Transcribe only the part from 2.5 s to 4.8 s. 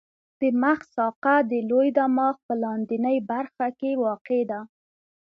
لاندنۍ برخه کې واقع ده.